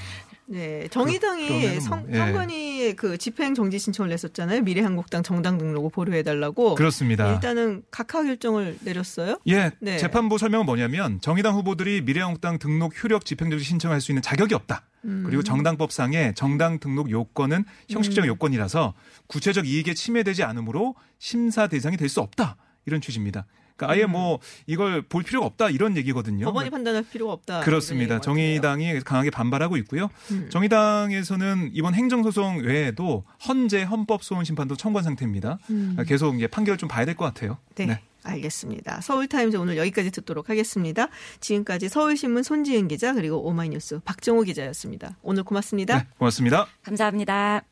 [0.47, 2.17] 네, 정의당이 그러면은 뭐, 성, 예.
[2.17, 4.63] 선관위에 그 집행 정지 신청을 냈었잖아요.
[4.63, 6.77] 미래한국당 정당 등록을 보류해달라고.
[6.77, 7.31] 그렇습니다.
[7.35, 9.39] 일단은 각하 결정을 내렸어요.
[9.49, 9.99] 예, 네.
[9.99, 14.83] 재판부 설명은 뭐냐면 정의당 후보들이 미래한국당 등록 효력 집행 정지 신청할 수 있는 자격이 없다.
[15.05, 15.25] 음.
[15.27, 18.95] 그리고 정당법상의 정당 등록 요건은 형식적 요건이라서
[19.27, 22.57] 구체적 이익에 침해되지 않으므로 심사 대상이 될 수 없다.
[22.87, 23.47] 이런 취지입니다.
[23.77, 26.45] 그러니까 아예 뭐 이걸 볼 필요가 없다 이런 얘기거든요.
[26.45, 26.47] 음.
[26.47, 27.61] 법원이 판단할 필요가 없다.
[27.61, 28.21] 그렇습니다.
[28.21, 30.09] 정의당이 강하게 반발하고 있고요.
[30.31, 30.49] 음.
[30.51, 35.59] 정의당에서는 이번 행정소송 외에도 헌재 헌법소원 심판도 청구한 상태입니다.
[35.71, 35.97] 음.
[36.07, 37.59] 계속 이제 판결을 좀 봐야 될 것 같아요.
[37.77, 38.01] 네.
[38.25, 39.01] 알겠습니다.
[39.01, 41.09] 서울타임즈 오늘 여기까지 듣도록 하겠습니다.
[41.41, 45.17] 지금까지 서울신문 손지은 기자 그리고 오마이뉴스 박정호 기자였습니다.
[45.23, 45.99] 오늘 고맙습니다.
[45.99, 46.69] 네, 고맙습니다.
[46.85, 47.72] 감사합니다.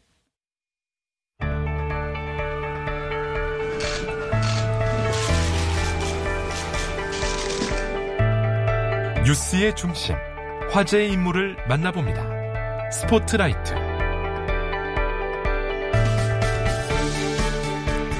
[9.30, 10.16] 뉴스의 중심,
[10.72, 12.90] 화제의 인물을 만나봅니다.
[12.90, 13.74] 스포트라이트.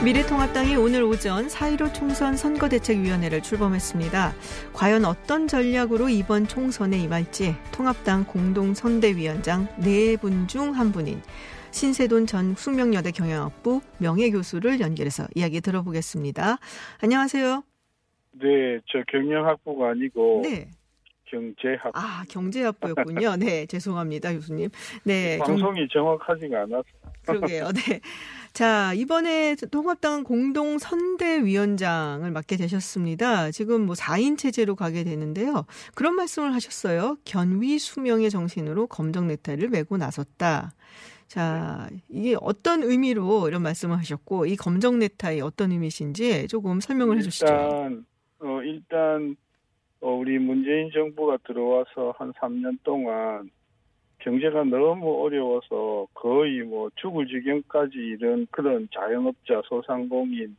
[0.04, 4.34] 미래통합당이 오늘 오전 4.15 총선 선거대책위원회를 출범했습니다.
[4.72, 11.20] 과연 어떤 전략으로 이번 총선에 임할지 통합당 공동선대위원장 네 분 중 한 분인
[11.72, 16.58] 신세돈 전 숙명여대 경영학부 명예교수를 연결해서 이야기 들어보겠습니다.
[17.02, 17.64] 안녕하세요.
[18.34, 20.68] 네, 저 경영학부가 아니고 네.
[21.30, 21.90] 경제학.
[21.94, 23.36] 아, 경제학부였군요.
[23.36, 24.70] 네, 죄송합니다, 교수님.
[25.04, 25.38] 네.
[25.38, 26.82] 경- 방송이 정확하지가 않아서.
[27.26, 27.68] 그러게요.
[27.72, 28.00] 네.
[28.52, 33.50] 자, 이번에 통합당 공동 선대위원장을 맡게 되셨습니다.
[33.52, 35.66] 지금 뭐 4인 체제로 가게 되는데요.
[35.94, 37.16] 그런 말씀을 하셨어요.
[37.24, 40.72] 견위 수명의 정신으로 검정 넥타이를 메고 나섰다.
[41.28, 47.22] 자, 이게 어떤 의미로 이런 말씀을 하셨고, 이 검정 넥타이 어떤 의미신지 조금 설명을 해
[47.22, 47.46] 주시죠.
[47.46, 48.04] 일단
[48.42, 49.49] 어 일단 어,
[50.00, 53.50] 우리 문재인 정부가 들어와서 한 3년 동안
[54.20, 60.56] 경제가 너무 어려워서 거의 뭐 죽을 지경까지 이른 그런 자영업자, 소상공인,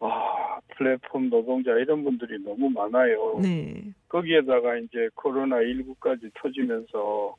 [0.00, 3.40] 아, 플랫폼 노동자 이런 분들이 너무 많아요.
[3.42, 3.82] 네.
[4.08, 7.36] 거기에다가 이제 코로나 19까지 터지면서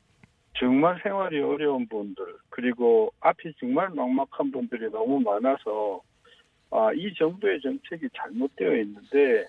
[0.57, 6.01] 정말 생활이 어려운 분들 그리고 앞이 정말 막막한 분들이 너무 많아서
[6.71, 9.45] 아, 이 정부의 정책이 잘못되어 있는데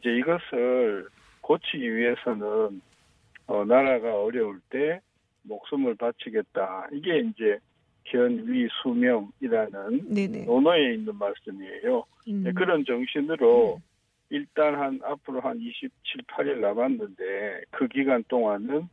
[0.00, 1.06] 이제 이것을
[1.42, 2.80] 고치기 위해서는
[3.46, 5.00] 어, 나라가 어려울 때
[5.42, 6.88] 목숨을 바치겠다.
[6.92, 7.58] 이게 이제
[8.04, 10.44] 견위 수명이라는 네네.
[10.44, 12.04] 논어에 있는 말씀이에요.
[12.28, 12.42] 음.
[12.44, 13.80] 네, 그런 정신으로
[14.30, 15.90] 일단 한 앞으로 한 27,
[16.28, 18.88] 8일 남았는데 그 기간 동안은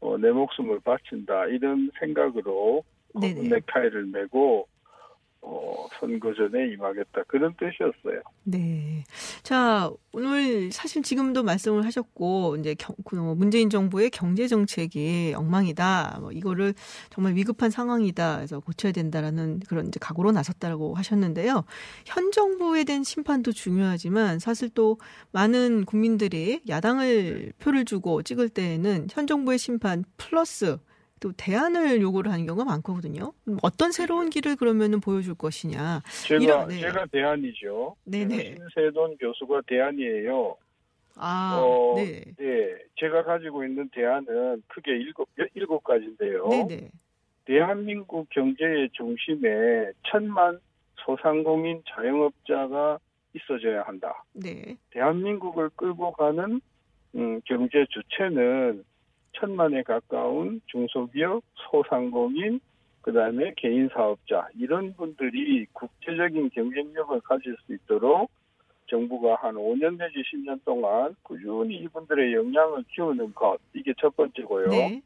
[0.00, 2.84] 어, 내 목숨을 바친다 이런 생각으로
[3.20, 3.48] 네네.
[3.48, 4.66] 넥타이를 메고
[5.44, 8.22] 어, 선거 전에 임하겠다 그런 뜻이었어요.
[8.44, 9.04] 네.
[9.42, 16.18] 자, 오늘 사실 지금도 말씀을 하셨고, 이제 경, 그 문재인 정부의 경제 정책이 엉망이다.
[16.20, 16.74] 뭐 이거를
[17.10, 18.36] 정말 위급한 상황이다.
[18.36, 21.64] 그래서 고쳐야 된다라는 그런 이제 각오로 나섰다고 하셨는데요.
[22.06, 24.98] 현 정부에 대한 심판도 중요하지만 사실 또
[25.32, 30.78] 많은 국민들이 야당을 표를 주고 찍을 때에는 현 정부의 심판 플러스
[31.22, 33.32] 또 대안을 요구를 하는 경우가 많거든요.
[33.62, 36.02] 어떤 새로운 길을 그러면은 보여줄 것이냐.
[36.26, 36.80] 제가 이런- 네.
[36.80, 37.94] 제가 대안이죠.
[38.04, 38.36] 네네.
[38.54, 40.56] 제가 신세돈 교수가 대안이에요.
[41.16, 42.24] 아, 어, 네.
[42.38, 46.48] 네, 제가 가지고 있는 대안은 크게 일곱 일곱 가지인데요.
[46.48, 46.90] 네네.
[47.44, 50.58] 대한민국 경제의 중심에 천만
[51.04, 52.98] 소상공인 자영업자가
[53.34, 54.24] 있어져야 한다.
[54.32, 54.76] 네.
[54.90, 56.60] 대한민국을 끌고 가는
[57.14, 58.84] 음, 경제 주체는
[59.32, 62.60] 천만에 가까운 중소기업, 소상공인,
[63.02, 68.30] 그 다음에 개인 사업자 이런 분들이 국제적인 경쟁력을 가질 수 있도록
[68.86, 74.68] 정부가 한 5년 내지 10년 동안 꾸준히 이분들의 역량을 키우는 것 이게 첫 번째고요.
[74.68, 75.02] 네.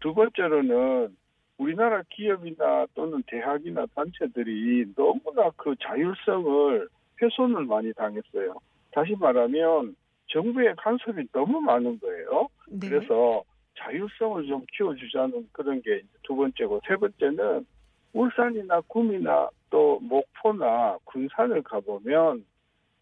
[0.00, 1.16] 두 번째로는
[1.58, 6.88] 우리나라 기업이나 또는 대학이나 단체들이 너무나 그 자율성을
[7.22, 8.54] 훼손을 많이 당했어요.
[8.92, 9.94] 다시 말하면
[10.28, 12.48] 정부의 간섭이 너무 많은 거예요.
[12.68, 12.88] 네.
[12.88, 13.44] 그래서
[13.80, 17.66] 자율성을 좀 키워주자는 그런 게 두 번째고 세 번째는
[18.12, 22.44] 울산이나 구미나 또 목포나 군산을 가보면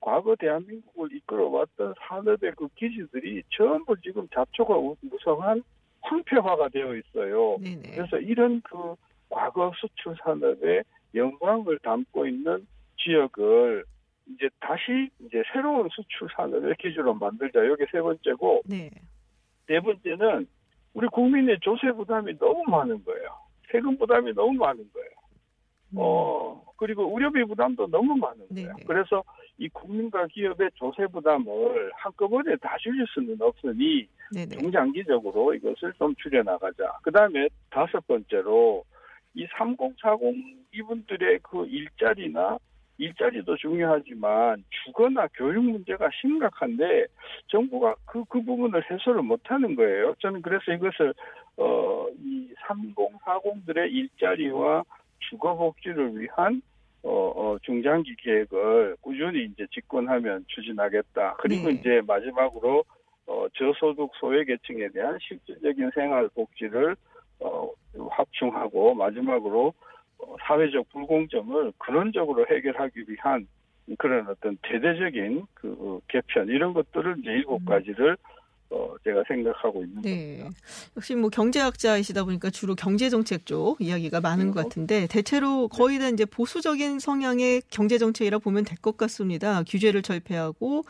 [0.00, 5.62] 과거 대한민국을 이끌어왔던 산업의 그 기지들이 전부 지금 잡초가 우- 무성한
[6.00, 7.58] 황폐화가 되어 있어요.
[7.60, 7.82] 네네.
[7.96, 8.94] 그래서 이런 그
[9.28, 12.66] 과거 수출 산업의 영광을 담고 있는
[12.98, 13.84] 지역을
[14.30, 17.62] 이제 다시 이제 새로운 수출 산업의 기지로 만들자.
[17.64, 18.90] 이게 세 번째고 네.
[19.66, 20.46] 네 번째는
[20.94, 23.28] 우리 국민의 조세 부담이 너무 많은 거예요.
[23.70, 25.08] 세금 부담이 너무 많은 거예요.
[25.96, 28.68] 어, 그리고 의료비 부담도 너무 많은 거예요.
[28.74, 28.84] 네네.
[28.86, 29.22] 그래서
[29.58, 34.56] 이 국민과 기업의 조세 부담을 한꺼번에 다 줄일 수는 없으니 네네.
[34.56, 36.98] 중장기적으로 이것을 좀 줄여나가자.
[37.02, 38.84] 그 다음에 다섯 번째로
[39.34, 42.58] 이 3040 이분들의 그 일자리나
[42.98, 47.06] 일자리도 중요하지만 주거나 교육 문제가 심각한데
[47.46, 50.14] 정부가 그, 그 부분을 해소를 못하는 거예요.
[50.20, 51.14] 저는 그래서 이것을,
[51.56, 54.82] 어, 이 3040들의 일자리와
[55.30, 56.60] 주거 복지를 위한
[57.04, 61.36] 어, 어, 중장기 계획을 꾸준히 이제 집권하면 추진하겠다.
[61.38, 61.74] 그리고 네.
[61.74, 62.84] 이제 마지막으로
[63.26, 66.96] 어, 저소득 소외계층에 대한 실질적인 생활 복지를
[67.40, 67.70] 어,
[68.10, 69.72] 확충하고 마지막으로 어,
[70.46, 73.46] 사회적 불공정을 근원적으로 해결하기 위한
[73.98, 78.16] 그런 어떤 대대적인 그 개편 이런 것들을 이제 일곱 가지를
[78.70, 80.38] 어 제가 생각하고 있는 네.
[80.40, 80.50] 겁니다.
[80.94, 86.10] 역시 뭐 경제학자이시다 보니까 주로 경제 정책 쪽 이야기가 많은 것 같은데 대체로 거의 다
[86.10, 89.62] 이제 보수적인 성향의 경제 정책이라 보면 될 것 같습니다.
[89.62, 90.82] 규제를 철폐하고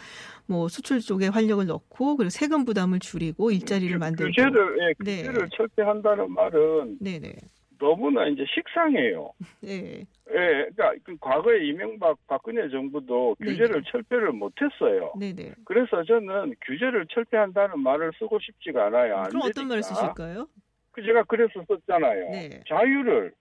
[0.46, 5.16] 뭐 수출 쪽에 활력을 넣고 그리고 세금 부담을 줄이고 일자리를 만들고 규제를 예, 네.
[5.22, 7.32] 규제를 철폐한다는 말은 네네.
[7.78, 9.32] 너무나 이제 식상해요.
[9.62, 10.04] 네.
[10.30, 13.52] 예, 그러니까 그 과거에 이명박 박근혜 정부도 네네.
[13.52, 15.12] 규제를 철폐를 못했어요.
[15.18, 15.54] 네네.
[15.64, 19.18] 그래서 저는 규제를 철폐한다는 말을 쓰고 싶지가 않아요.
[19.18, 19.94] 안 그럼 어떤 말을 되니까.
[19.94, 20.48] 쓰실까요?
[20.92, 22.30] 그 제가 그래서 썼잖아요.
[22.30, 22.62] 네.
[22.68, 23.32] 자유를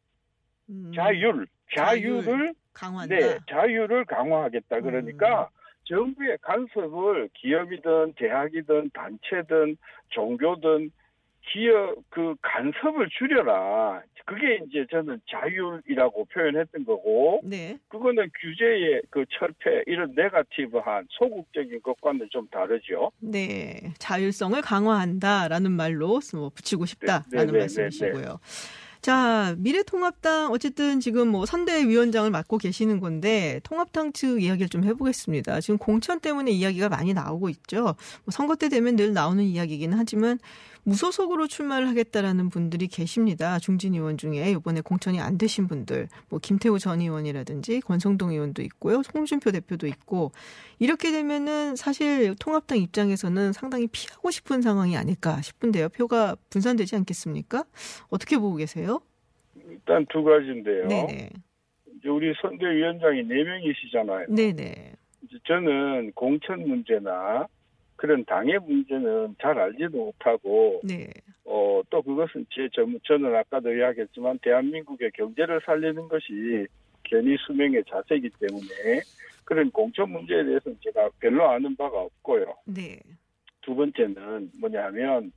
[0.69, 3.15] 음, 자율 자유를 강화한다.
[3.15, 4.78] 네 자유를 강화하겠다.
[4.78, 4.82] 음.
[4.84, 5.50] 그러니까
[5.86, 9.78] 정부의 간섭을 기업이든 대학이든 단체든
[10.10, 10.91] 종교든
[11.51, 14.01] 기업 그 간섭을 줄여라.
[14.25, 17.77] 그게 이제 저는 자율이라고 표현했던 거고 네.
[17.88, 23.12] 그거는 규제의 그 철폐 이런 네가티브한 소극적인 것과는 좀 다르죠.
[23.19, 23.93] 네.
[23.99, 28.39] 자율성을 강화한다라는 말로 뭐 붙이고 싶다라는 네, 네, 네, 말씀이시고요.
[29.01, 35.62] 자, 미래통합당 어쨌든 지금 뭐 선대위원장을 맡고 계시는 건데 통합당 측 이야기를 좀 해보겠습니다.
[35.62, 37.83] 지금 공천 때문에 이야기가 많이 나오고 있죠.
[37.83, 37.95] 뭐
[38.31, 40.39] 선거 때 되면 늘 나오는 이야기이기는 하지만
[40.88, 43.60] 무소속으로 출마를 하겠다라는 분들이 계십니다.
[43.60, 49.02] 중진 의원 중에 이번에 공천이 안 되신 분들, 뭐 김태우 전 의원이라든지 권성동 의원도 있고요,
[49.13, 50.32] 홍준표 대표도 있고
[50.80, 55.89] 이렇게 되면은 사실 통합당 입장에서는 상당히 피하고 싶은 상황이 아닐까 싶은데요.
[55.89, 57.65] 표가 분산되지 않겠습니까?
[58.10, 59.02] 어떻게 보고 계세요?
[59.69, 60.88] 일단 두 가지인데요.
[60.88, 61.30] 네네.
[61.97, 64.28] 이제 우리 선대위원장이 네 명이시잖아요.
[64.30, 64.93] 네네.
[65.23, 67.45] 이제 저는 공천 문제나
[67.97, 71.07] 그런 당의 문제는 잘 알지도 못하고 네.
[71.45, 76.67] 어, 또 그것은 제 전- 저는 아까도 이야기했지만 대한민국의 경제를 살리는 것이
[77.03, 79.01] 견이 수명의 자세이기 때문에
[79.45, 82.53] 그런 공천 문제에 대해서는 제가 별로 아는 바가 없고요.
[82.65, 82.99] 네.
[83.62, 85.31] 두 번째는 뭐냐면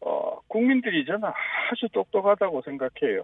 [0.00, 3.22] 어, 국민들이 저는 아주 똑똑하다고 생각해요.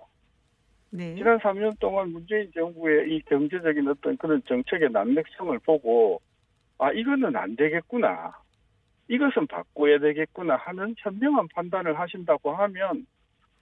[0.90, 1.14] 네.
[1.16, 6.20] 지난 3년 동안 문재인 정부의 이 경제적인 어떤 그런 정책의 난맥성을 보고
[6.78, 8.32] 아 이거는 안 되겠구나.
[9.08, 13.06] 이것은 바꿔야 되겠구나 하는 현명한 판단을 하신다고 하면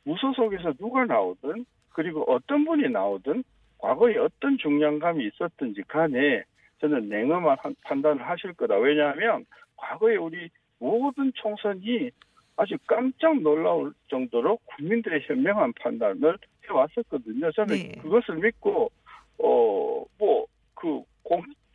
[0.05, 3.45] 무소속에서 누가 나오든 그리고 어떤 분이 나오든
[3.79, 6.43] 과거에 어떤 중량감이 있었든지 간에
[6.81, 8.77] 저는 냉엄한 한- 판단을 하실 거다.
[8.77, 9.45] 왜냐하면
[9.77, 12.11] 과거에 우리 모든 총선이
[12.57, 17.51] 아주 깜짝 놀라울 정도로 국민들의 현명한 판단을 해왔었거든요.
[17.53, 17.93] 저는 네.
[18.01, 18.91] 그것을 믿고
[19.39, 21.03] 어 뭐 그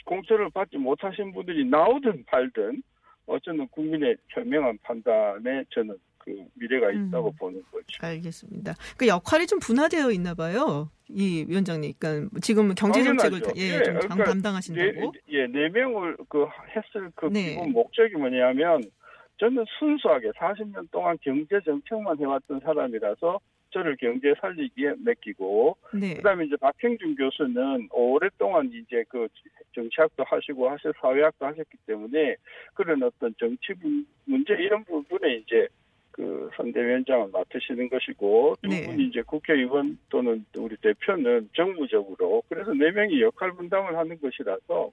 [0.05, 2.82] 공천을 받지 못하신 분들이 나오든 말든
[3.30, 7.36] 어 저는 국민의 현명한 판단에 저는 그 미래가 있다고 음.
[7.39, 7.86] 보는 거죠.
[8.02, 8.74] 알겠습니다.
[8.98, 10.89] 그 역할이 좀 분화되어 있나 봐요.
[11.08, 11.94] 이 위원장님.
[12.00, 13.42] 그러니까 지금 경제 정책을.
[13.56, 15.12] 예, 예, 좀 장- 그러니까 담당하신다고.
[15.12, 17.52] 네, 예, 네 명을 그 했을 그 네.
[17.52, 18.82] 기본 목적이 뭐냐면
[19.39, 23.39] 저는 순수하게 40년 동안 경제 정책만 해왔던 사람이라서
[23.71, 26.15] 저를 경제 살리기에 맡기고 네.
[26.15, 29.27] 그다음에 이제 박형준 교수는 오랫동안 이제 그
[29.73, 32.36] 정치학도 하시고 하실 사회학도 하셨기 때문에
[32.73, 35.67] 그런 어떤 정치 문- 문제 이런 부분에 이제
[36.12, 38.86] 그 선대위원장을 맡으시는 것이고 두 네.
[38.86, 44.91] 분이 이제 국회의원 또는 우리 대표는 정무적으로 그래서 네 명이 역할 분담을 하는 것이라서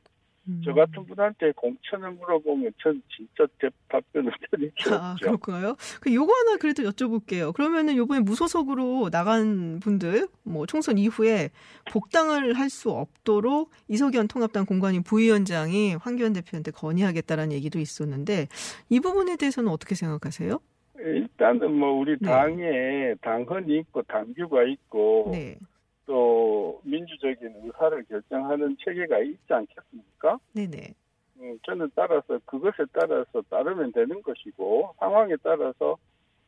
[0.48, 0.62] 음.
[0.64, 5.26] 저 같은 분한테 공천을 물어보면 전 진짜 대- 답변을 드릴 게 아, 없죠.
[5.26, 5.76] 그렇군요.
[6.00, 7.52] 그 요거 하나 그래도 여쭤볼게요.
[7.52, 11.50] 그러면은 요번에 무소속으로 나간 분들 뭐 총선 이후에
[11.90, 18.48] 복당을 할 수 없도록 이석연 통합당 공관위 부위원장이 황교안 대표한테 건의하겠다라는 얘기도 있었는데
[18.90, 20.58] 이 부분에 대해서는 어떻게 생각하세요?
[20.98, 22.28] 일단은 뭐 우리 네.
[22.28, 25.58] 당에 당헌이 있고 당규가 있고 네.
[26.06, 30.38] 또 민주적인 의사를 결정하는 체계가 있지 않겠습니까?
[30.54, 30.94] 네네.
[31.38, 35.96] 음, 저는 따라서 그것에 따라서 따르면 되는 것이고 상황에 따라서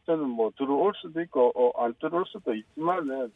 [0.07, 3.31] 저는 뭐 들어올 수도 있고 어, 안 들어올 수도 있지만은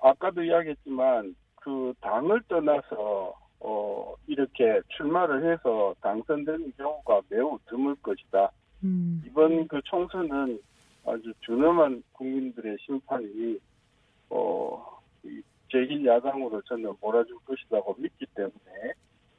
[0.00, 8.52] 아까도 이야기했지만 그 당을 떠나서 어 이렇게 출마를 해서 당선되는 경우가 매우 드물 것이다.
[8.84, 9.20] 음.
[9.26, 10.60] 이번 그 총선은
[11.04, 13.58] 아주 준엄한 국민들의 심판이
[14.30, 14.97] 어
[15.72, 18.92] 제1 야당으로 저는 몰아줄 것이라고 믿기 때문에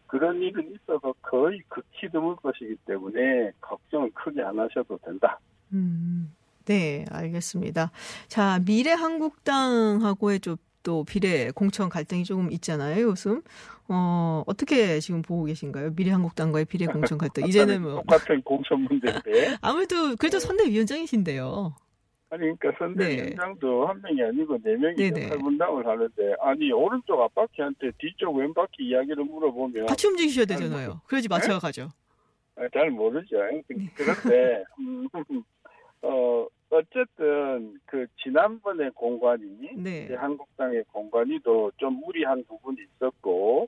[0.08, 5.40] 그런 일은 있어도 거의 극히 드물 것이기 때문에 걱정은 크게 안 하셔도 된다.
[5.74, 6.34] 음,
[6.66, 7.92] 네, 알겠습니다.
[8.28, 13.42] 자, 미래한국당하고의 좀 또 비례 공천 갈등이 조금 있잖아요, 요즘.
[13.88, 15.92] 어, 어떻게 지금 보고 계신가요?
[15.96, 17.44] 미래한국당과의 비례 공천 갈등.
[17.48, 21.76] 이제는 뭐 똑같은 공천 문제인데 아무래도 그래도 선대위원장이신데요.
[22.32, 23.16] 아니 그러니까 선대 네.
[23.16, 25.26] 위원장도 한 명이 아니고 네 명이 네네.
[25.26, 30.56] 역할 분담을 하는데 아니 오른쪽 앞바퀴한테 뒤쪽 왼바퀴 이야기를 물어보면 같이 움직이셔야 뭐.
[30.58, 31.02] 되잖아요.
[31.08, 31.90] 그래야지 맞춰 가죠.
[32.56, 33.38] 아, 잘 모르죠.
[33.68, 33.90] 그- 네.
[33.96, 35.08] 그런데 음,
[36.04, 40.14] 어 어쨌든 그 지난번에 공관이 네.
[40.14, 43.68] 한국당의 공관위도 좀 무리한 부분이 있었고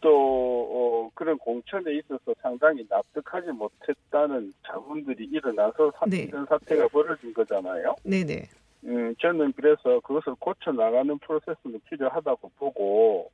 [0.00, 6.22] 또 어, 그런 공천에 있어서 상당히 납득하지 못했다는 자문들이 일어나서 사, 네.
[6.22, 7.96] 이런 사태가 벌어진 거잖아요.
[8.04, 8.44] 네네.
[8.84, 13.30] 음, 저는 그래서 그것을 고쳐 나가는 프로세스는 필요하다고 보고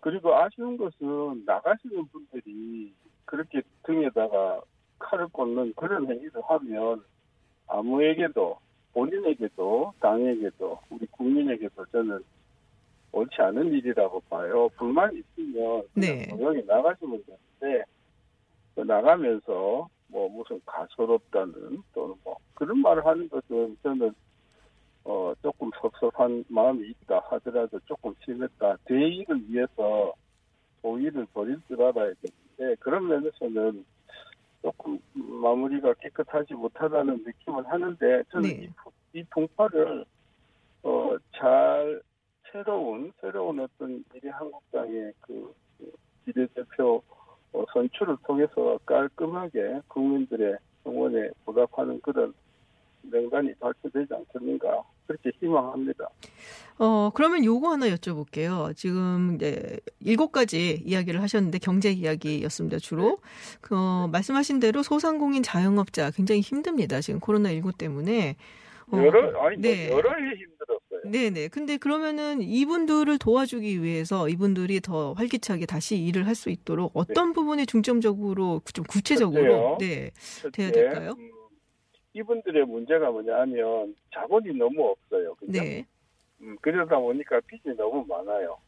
[0.00, 2.92] 그리고 아쉬운 것은 나가시는 분들이
[3.24, 4.60] 그렇게 등에다가
[4.98, 7.04] 칼을 꽂는 그런 행위를 하면
[7.68, 8.58] 아무에게도
[8.92, 12.20] 본인에게도 당에게도 우리 국민에게도 저는
[13.12, 14.68] 옳지 않은 일이라고 봐요.
[14.76, 16.26] 불만이 있으면 네.
[16.28, 17.84] 조용히 나가시면 되는데
[18.74, 24.14] 그 나가면서 뭐 무슨 가소롭다는 또는 뭐 그런 말을 하는 것은 저는
[25.04, 28.76] 어 조금 섭섭한 마음이 있다 하더라도 조금 심했다.
[28.84, 30.12] 대의를 위해서
[30.82, 33.84] 도의를 버릴 줄 알아야 되는데 그런 면에서는
[34.62, 38.64] 조금 마무리가 깨끗하지 못하다는 느낌을 하는데 저는 네.
[38.64, 40.04] 이, 부- 이 풍파를
[40.82, 42.02] 어, 잘
[42.56, 45.92] 새로운 새로운 어떤 미래 한국당의 그, 그
[46.24, 47.02] 비례대표
[47.52, 52.32] 어, 선출을 통해서 깔끔하게 국민들의 응원에 보답하는 그런
[53.02, 56.08] 명단이 발표되지 않겠는가 그렇게 희망합니다.
[56.78, 58.74] 어, 그러면 요거 하나 여쭤볼게요.
[58.74, 63.18] 지금 이제 일곱 가지 이야기를 하셨는데 경제 이야기였습니다, 주로.
[63.60, 67.00] 그, 어, 말씀하신 대로 소상공인 자영업자 굉장히 힘듭니다.
[67.00, 68.36] 지금 코로나 19 때문에.
[68.92, 69.88] 어, 여러 아니 네.
[69.88, 70.85] 뭐 여러 해 힘들었어요.
[71.10, 71.48] 네네.
[71.48, 77.64] 근데 그러면은 이분들을 도와주기 위해서 이분들이 더 활기차게 다시 일을 할 수 있도록 어떤 부분에
[77.64, 79.78] 중점적으로 좀 구체적으로 첫째요.
[79.80, 80.10] 네
[80.52, 81.14] 돼야 첫째, 될까요?
[81.18, 81.30] 음,
[82.12, 85.34] 이분들의 문제가 뭐냐면 자본이 너무 없어요.
[85.36, 85.52] 그죠?
[85.52, 85.86] 네.
[86.42, 88.58] 음, 그러다 보니까 빚이 너무 많아요.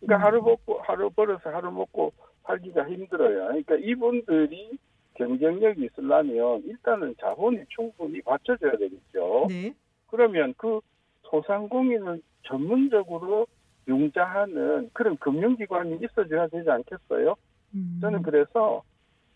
[0.00, 0.22] 그러니까 음.
[0.24, 2.12] 하루 먹고 하루 벌어서 하루 먹고
[2.44, 3.46] 살기가 힘들어요.
[3.48, 4.78] 그러니까 이분들이
[5.14, 9.46] 경쟁력이 있으려면 일단은 자본이 충분히 받쳐줘야 되겠죠.
[9.48, 9.74] 네.
[10.08, 10.80] 그러면 그
[11.30, 13.46] 소상공인을 전문적으로
[13.88, 17.34] 융자하는 그런 금융기관이 있어줘야 되지 않겠어요?
[17.74, 17.98] 음.
[18.00, 18.82] 저는 그래서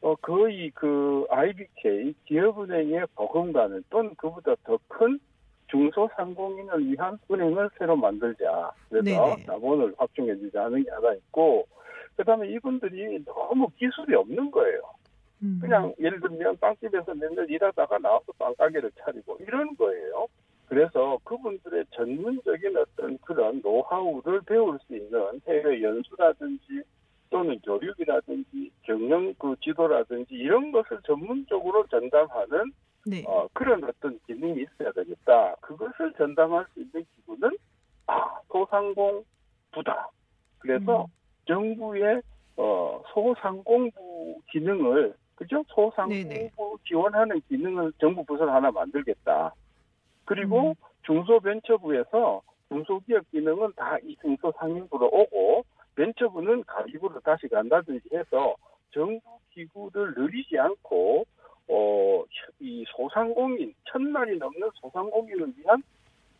[0.02, 5.18] 어, 거의 그 IBK 기업은행의 버금가는 또는 그보다 더 큰
[5.70, 8.72] 중소상공인을 위한 은행을 새로 만들자.
[8.88, 9.46] 그래서 네네.
[9.46, 11.66] 자본을 확충해주자 하는 게 하나 있고,
[12.16, 14.80] 그 다음에 이분들이 너무 기술이 없는 거예요.
[15.42, 15.58] 음.
[15.60, 20.26] 그냥 예를 들면 빵집에서 맨날 일하다가 나와서 빵가게를 차리고 이런 거예요.
[20.70, 26.82] 그래서 그분들의 전문적인 어떤 그런 노하우를 배울 수 있는 해외 연수라든지
[27.28, 32.72] 또는 교육이라든지 경영 그 지도라든지 이런 것을 전문적으로 전담하는
[33.04, 33.24] 네.
[33.26, 35.56] 어, 그런 어떤 기능이 있어야 되겠다.
[35.60, 37.50] 그것을 전담할 수 있는 기구는
[38.06, 40.08] 아 소상공부다.
[40.60, 41.06] 그래서 음.
[41.48, 42.22] 정부의
[42.56, 45.64] 어, 소상공부 기능을 그죠?
[45.66, 46.50] 소상공부 네네.
[46.86, 49.52] 지원하는 기능을 정부 부서를 하나 만들겠다.
[50.30, 50.74] 그리고 음.
[51.02, 55.64] 중소벤처부에서 중소기업 기능은 다 이 중소상인부로 오고
[55.96, 58.54] 벤처부는 가입으로 다시 간다든지 해서
[58.92, 61.24] 정부 기구를 늘리지 않고
[61.68, 62.24] 어,
[62.60, 65.82] 이 소상공인, 천만이 넘는 소상공인을 위한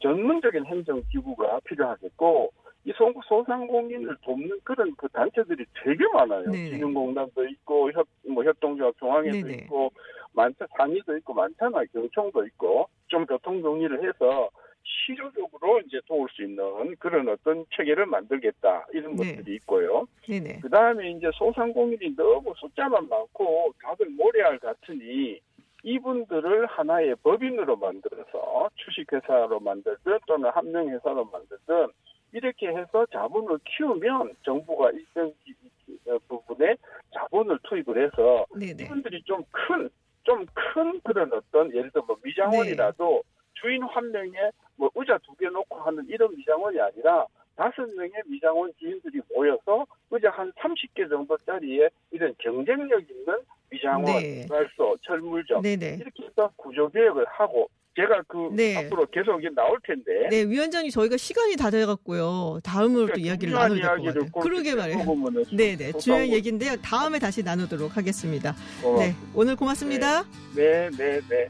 [0.01, 2.51] 전문적인 행정기구가 필요하겠고,
[2.85, 6.51] 이 소- 소상공인을 돕는 그런 그 단체들이 되게 많아요.
[6.51, 6.71] 네네.
[6.71, 9.53] 진흥공단도 있고, 협, 뭐 협동조합 중앙회도 네네.
[9.65, 9.93] 있고,
[10.33, 11.85] 많자, 상의도 있고, 많잖아요.
[11.93, 14.51] 경총도 있고, 좀 교통 정리를 해서
[14.83, 18.87] 실효적으로 이제 도울 수 있는 그런 어떤 체계를 만들겠다.
[18.93, 19.37] 이런 네.
[19.37, 20.07] 것들이 있고요.
[20.25, 25.41] 그 다음에 이제 소상공인이 너무 숫자만 많고 다들 모래알 같으니
[25.83, 31.89] 이분들을 하나의 법인으로 만들어서 주식회사로 만들든 또는 한명회사로 만들든
[32.33, 35.33] 이렇게 해서 자본을 키우면 정부가 일정
[36.29, 36.77] 부분에
[37.15, 38.85] 자본을 투입을 해서 네네.
[38.85, 39.89] 이분들이 좀 큰,
[40.31, 43.23] 좀 큰 그런 어떤 예를 들어 뭐 미장원이라도
[43.55, 47.27] 주인 한 명에 뭐 의자 두 개 놓고 하는 이런 미장원이 아니라
[47.61, 53.35] 다섯 명의 미장원 주인들이 모여서 의자 한 30개 정도짜리의 이런 경쟁력 있는
[53.69, 54.47] 미장원, 네.
[54.49, 55.99] 발소, 철물점 네네.
[56.01, 58.77] 이렇게 해서 구조개혁을 하고 제가 그 네.
[58.79, 62.61] 앞으로 계속 이게 나올 텐데 네, 위원장님 저희가 시간이 다 돼갖고요.
[62.65, 64.31] 다음으로 또 이야기를 될것 그러니까 이야기를 같아요.
[64.33, 65.05] 꼭 그러게 말이에요.
[65.55, 65.91] 네네.
[65.93, 66.77] 소상공- 중요한 얘기인데요.
[66.83, 68.55] 다음에 다시 나누도록 하겠습니다.
[68.83, 70.23] 어, 네, 오늘 고맙습니다.
[70.57, 71.49] 네, 네, 네.